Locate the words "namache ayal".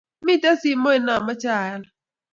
1.05-1.83